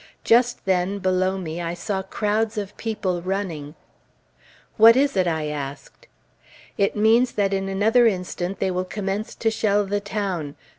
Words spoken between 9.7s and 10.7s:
the town.